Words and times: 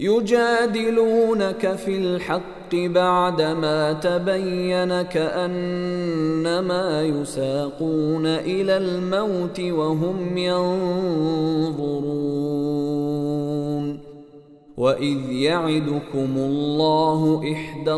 يجادلونك 0.00 1.76
في 1.76 1.96
الحق 1.96 2.74
بعدما 2.74 3.92
تبين 3.92 5.02
كأنما 5.02 7.02
يساقون 7.02 8.26
إلى 8.26 8.76
الموت 8.76 9.60
وهم 9.60 10.38
ينظرون. 10.38 12.16
وإذ 14.76 15.32
يعدكم 15.32 16.36
الله 16.36 17.52
إحدى 17.52 17.92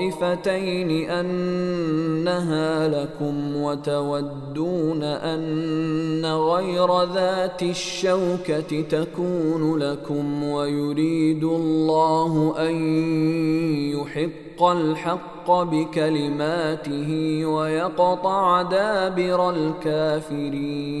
الطائفتين 0.00 1.10
أنها 1.10 2.88
لكم 2.88 3.56
وتودون 3.56 5.02
أن 5.02 6.26
غير 6.26 7.02
ذات 7.04 7.62
الشوكة 7.62 8.80
تكون 8.80 9.78
لكم 9.78 10.44
ويريد 10.44 11.44
الله 11.44 12.54
أن 12.58 12.74
يحق 13.92 14.62
الحق 14.62 15.50
بكلماته 15.50 17.40
ويقطع 17.46 18.62
دابر 18.62 19.50
الكافرين. 19.50 21.00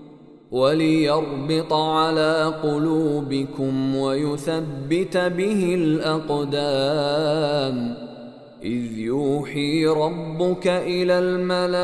وليربط 0.51 1.73
على 1.73 2.53
قلوبكم 2.63 3.95
ويثبت 3.95 5.17
به 5.17 5.75
الأقدام. 5.75 7.15
إذ 8.63 8.97
يوحي 8.97 9.85
ربك 9.85 10.67
إلى 10.67 11.19
الملائكة 11.19 11.81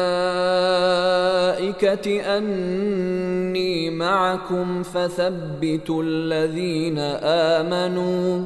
أني 2.38 3.90
معكم 3.90 4.84
فثبتوا 4.84 6.04
الذين 6.04 7.00
آمنوا. 7.24 8.46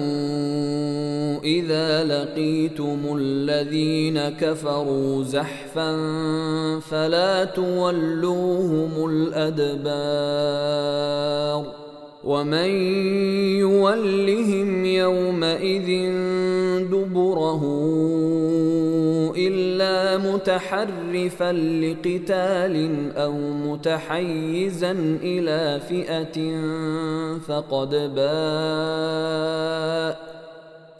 اذا 1.61 2.03
لقيتم 2.03 3.17
الذين 3.17 4.29
كفروا 4.29 5.23
زحفا 5.23 5.99
فلا 6.79 7.45
تولوهم 7.45 9.09
الأدبار 9.09 10.61
ومن 12.23 12.69
يولهم 13.59 14.85
يومئذ 14.85 16.11
دبره 16.91 17.63
إلا 19.37 20.17
متحرفا 20.17 21.51
لقتال 21.53 23.11
أو 23.17 23.33
متحيزا 23.39 24.91
إلى 25.23 25.79
فئة 25.89 26.61
فقد 27.47 27.89
باء 28.15 29.11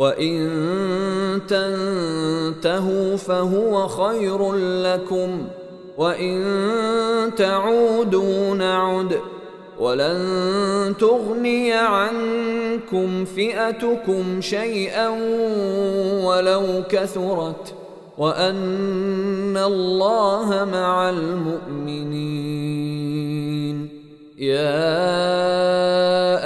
وإن 0.00 0.40
تنتهوا 1.48 3.16
فهو 3.16 3.88
خير 3.88 4.52
لكم 4.56 5.44
وإن 5.98 6.40
تعودوا 7.36 8.54
نعد 8.54 9.16
ولن 9.80 10.94
تغني 11.00 11.72
عنكم 11.72 13.24
فئتكم 13.24 14.40
شيئا 14.40 15.08
ولو 16.24 16.82
كثرت 16.88 17.74
وأن 18.18 19.56
الله 19.56 20.68
مع 20.72 21.10
المؤمنين. 21.10 22.70
يا 24.38 24.80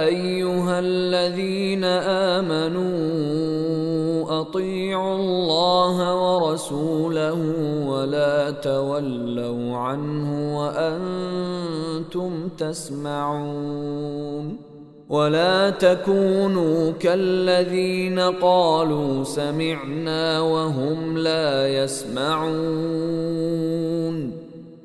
أيها 0.06 0.78
الذين 0.78 1.84
آمنوا 2.34 3.13
اطيعوا 4.54 5.16
الله 5.16 5.96
ورسوله 6.14 7.38
ولا 7.86 8.50
تولوا 8.50 9.76
عنه 9.76 10.58
وأنتم 10.58 12.48
تسمعون 12.58 14.56
ولا 15.08 15.70
تكونوا 15.70 16.90
كالذين 16.90 18.18
قالوا 18.18 19.24
سمعنا 19.24 20.40
وهم 20.40 21.18
لا 21.18 21.68
يسمعون 21.68 23.24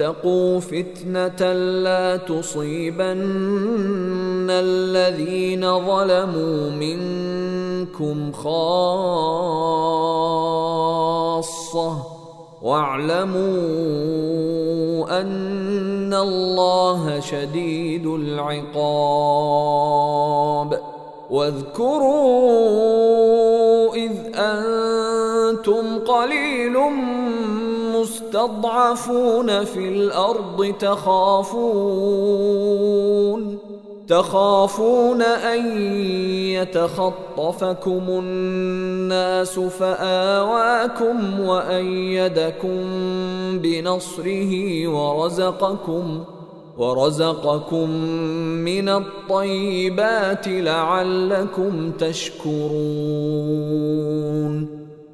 واتقوا 0.00 0.60
فتنة 0.60 1.52
لا 1.82 2.16
تصيبن 2.16 3.18
الذين 4.50 5.86
ظلموا 5.86 6.70
منكم 6.70 8.32
خاصة 8.32 8.58
واعلموا 12.62 13.40
أن 15.20 16.14
الله 16.14 17.20
شديد 17.20 18.06
العقاب 18.06 18.78
واذكروا 21.30 22.68
إذ 23.94 24.12
أنتم 24.34 25.98
قليل 25.98 26.76
مستضعفون 28.18 29.64
في 29.64 29.88
الأرض 29.88 30.74
تخافون 30.80 31.98
تخافون 34.08 35.22
أن 35.22 35.82
يتخطفكم 36.52 38.02
الناس 38.08 39.58
فآواكم 39.58 41.40
وأيدكم 41.40 42.78
بنصره 43.58 44.86
ورزقكم 44.88 46.24
ورزقكم 46.78 47.90
من 48.64 48.88
الطيبات 48.88 50.48
لعلكم 50.48 51.90
تشكرون. 51.90 52.78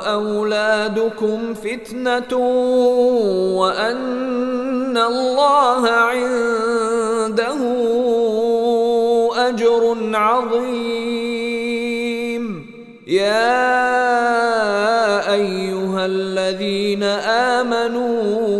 وأولادكم 0.00 1.54
فتنة 1.54 2.36
وأن 3.60 4.96
الله 4.96 5.88
عنده 5.90 7.60
أجر 9.48 9.96
عظيم. 10.14 11.60
يا 13.06 13.60
أيها 15.32 16.06
الذين 16.06 17.02
آمنوا 17.58 18.59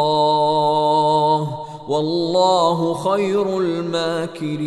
والله 1.89 2.95
خير 2.95 3.47
الماكرين. 3.59 4.59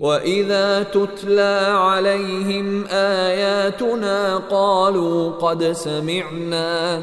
وإذا 0.00 0.82
تتلى 0.82 1.56
عليهم 1.70 2.84
آياتنا 2.90 4.36
قالوا 4.36 5.30
قد 5.30 5.72
سمعنا 5.72 7.02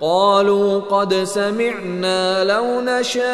قالوا 0.00 0.80
قد 0.80 1.14
سمعنا 1.14 2.44
لو 2.44 2.80
نشاء 2.80 3.24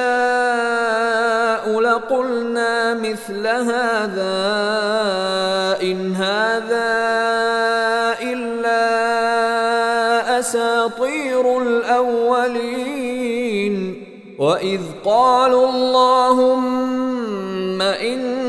لقلنا 1.81 2.95
مثل 2.95 3.47
هذا 3.47 4.40
إن 5.83 6.14
هذا 6.14 7.00
إلا 8.23 8.90
أساطير 10.38 11.62
الأولين 11.62 13.00
وإذ 14.38 14.81
قالوا 15.05 15.69
اللهم 15.71 17.02
إن 17.83 18.39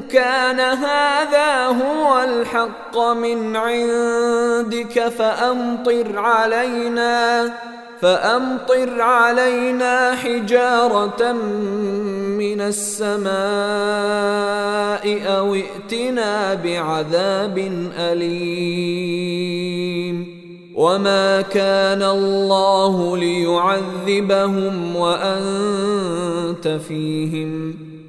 كان 0.00 0.60
هذا 0.60 1.66
هو 1.66 2.18
الحق 2.24 2.98
من 2.98 3.56
عندك 3.56 5.08
فأمطر 5.08 6.18
علينا 6.18 7.52
فأمطر 8.00 9.00
علينا 9.00 10.14
حجارة 10.14 11.32
من 11.32 12.60
السماء 12.60 13.36
أو 15.38 15.54
ائتنا 15.54 16.54
بعذاب 16.54 17.58
أليم. 17.98 19.56
وما 20.76 21.40
كان 21.40 22.02
الله 22.02 23.16
ليعذبهم 23.16 24.96
وأنت 24.96 26.68
فيهم. 26.88 27.85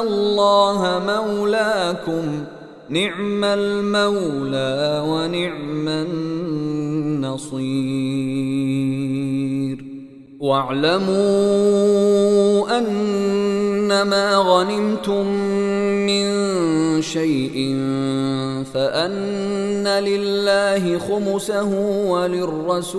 الله 0.00 1.02
مولاكم. 1.06 2.44
نعم 2.88 3.44
المولى 3.44 5.04
ونعم 5.06 5.88
النصير. 5.88 7.58
واعلموا 10.40 11.18
أنما 12.78 14.36
غنمتم 14.36 15.26
من 16.06 16.28
شيء 17.02 17.76
فأن 18.74 19.88
لله 19.88 20.98
خمسه 20.98 21.70
وللرسول. 22.08 22.98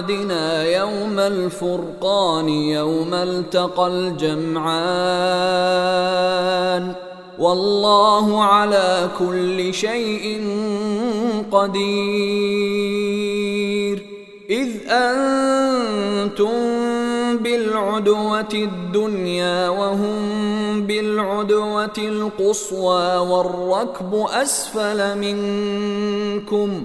عبدنا 0.00 0.64
يوم 0.64 1.18
الفرقان 1.18 2.48
يوم 2.48 3.14
التقى 3.14 3.86
الجمعان. 3.86 4.64
والله 7.38 8.44
على 8.44 9.08
كل 9.18 9.74
شيء 9.74 10.40
قدير. 11.52 11.90
إذ 14.50 14.68
أنتم 14.88 16.48
بالعدوة 17.36 18.52
الدنيا 18.54 19.68
وهم 19.68 20.16
بالعدوة 20.86 21.98
القصوى 21.98 23.16
والركب 23.16 24.26
أسفل 24.30 25.18
منكم. 25.18 26.84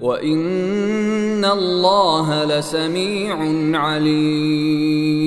وان 0.00 1.44
الله 1.44 2.44
لسميع 2.44 3.36
عليم 3.80 5.20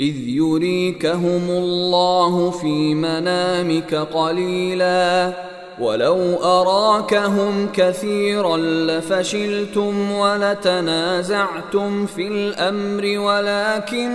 اذ 0.00 0.28
يريكهم 0.28 1.50
الله 1.50 2.50
في 2.50 2.94
منامك 2.94 3.94
قليلا 3.94 5.32
ولو 5.80 6.34
اراكهم 6.42 7.68
كثيرا 7.72 8.56
لفشلتم 8.56 10.12
ولتنازعتم 10.12 12.06
في 12.06 12.28
الامر 12.28 13.18
ولكن 13.18 14.06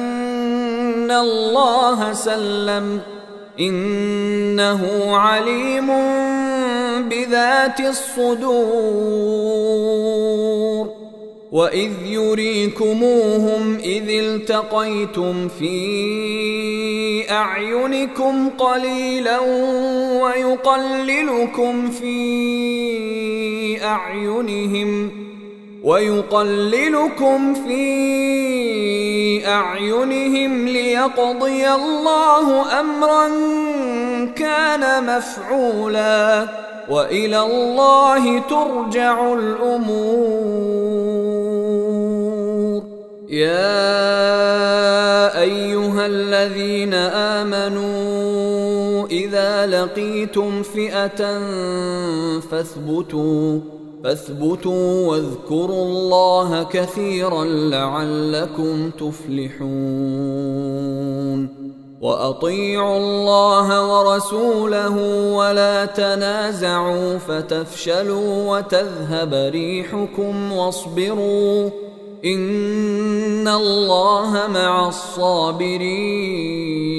الله 1.12 2.14
سلم 2.14 3.02
إنه 3.60 5.16
عليم 5.16 5.88
بذات 7.10 7.80
الصدور. 7.80 9.40
وإذ 11.52 11.92
يريكموهم 12.06 13.78
إذ 13.84 14.10
التقيتم 14.10 15.48
في 15.48 17.32
أعينكم 17.32 18.50
قليلا 18.50 19.40
ويقللكم 20.22 21.90
في 21.92 23.84
أعينهم 23.84 25.19
ويقللكم 25.90 27.54
في 27.54 29.48
أعينهم 29.48 30.68
ليقضي 30.68 31.70
الله 31.70 32.80
أمرا 32.80 33.28
كان 34.36 35.04
مفعولا 35.18 36.48
وإلى 36.90 37.42
الله 37.42 38.40
ترجع 38.40 39.34
الأمور. 39.34 40.80
يا 43.30 43.90
أيها 45.42 46.06
الذين 46.06 46.94
آمنوا 47.40 49.08
إذا 49.08 49.66
لقيتم 49.66 50.64
فئة 50.64 51.40
فاثبتوا 52.40 53.79
فاثبتوا 54.04 55.08
واذكروا 55.08 55.86
الله 55.86 56.64
كثيرا 56.64 57.46
لعلكم 57.46 58.90
تفلحون. 58.90 59.70
وأطيعوا 62.02 62.98
الله 62.98 63.94
ورسوله 63.94 64.96
ولا 65.36 65.86
تنازعوا 65.86 67.18
فتفشلوا 67.18 68.58
وتذهب 68.58 69.34
ريحكم 69.34 70.52
واصبروا. 70.52 71.70
إن 72.26 73.48
الله 73.48 74.48
مع 74.54 74.88
الصابرين. 74.88 76.99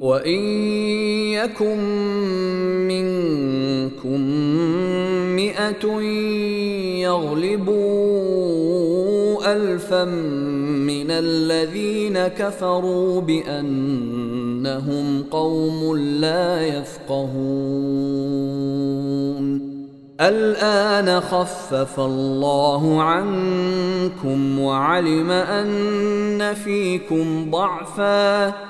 وإن 0.00 0.40
يكن 1.32 1.78
منكم 2.88 4.20
مئة 5.36 6.00
يغلبوا 7.00 7.80
ألفا 9.52 10.04
من 10.04 11.10
الذين 11.10 12.18
كفروا 12.18 13.20
بأنهم 13.20 15.22
قوم 15.30 15.96
لا 15.96 16.66
يفقهون. 16.66 17.30
الآن 20.20 21.20
خفف 21.20 22.00
الله 22.00 23.02
عنكم 23.02 24.58
وعلم 24.58 25.30
أن 25.30 26.54
فيكم 26.54 27.50
ضعفاً. 27.50 28.69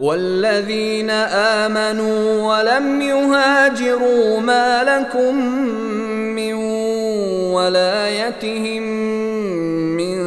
والذين 0.00 1.10
آمنوا 1.10 2.42
ولم 2.48 3.02
يهاجروا 3.02 4.40
ما 4.40 4.84
لكم 4.84 5.34
من 6.34 6.54
ولايتهم 7.54 8.82
من 9.96 10.18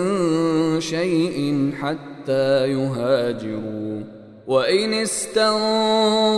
شيء 0.81 1.71
حتى 1.81 2.67
يهاجروا. 2.67 4.01
وإن 4.47 4.93
استنصروكم 4.93 6.35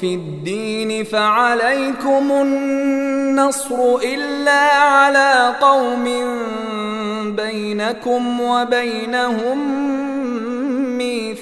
في 0.00 0.14
الدين 0.14 1.04
فعليكم 1.04 2.30
النصر 2.30 3.96
إلا 4.04 4.72
على 4.74 5.54
قوم 5.60 6.04
بينكم 7.36 8.40
وبينهم 8.40 9.86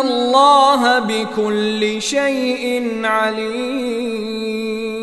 الله 0.00 0.98
بكل 0.98 2.02
شيء 2.02 3.00
عليم 3.04 4.99